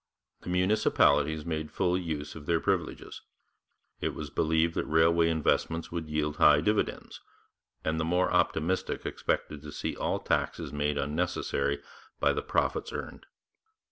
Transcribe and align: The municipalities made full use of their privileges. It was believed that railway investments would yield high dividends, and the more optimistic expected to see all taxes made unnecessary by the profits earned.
The 0.41 0.49
municipalities 0.49 1.45
made 1.45 1.69
full 1.69 1.95
use 1.95 2.33
of 2.33 2.47
their 2.47 2.59
privileges. 2.59 3.21
It 3.99 4.15
was 4.15 4.31
believed 4.31 4.73
that 4.73 4.85
railway 4.87 5.29
investments 5.29 5.91
would 5.91 6.09
yield 6.09 6.37
high 6.37 6.61
dividends, 6.61 7.21
and 7.85 7.99
the 7.99 8.03
more 8.03 8.33
optimistic 8.33 9.05
expected 9.05 9.61
to 9.61 9.71
see 9.71 9.95
all 9.95 10.17
taxes 10.19 10.73
made 10.73 10.97
unnecessary 10.97 11.83
by 12.19 12.33
the 12.33 12.41
profits 12.41 12.91
earned. 12.91 13.27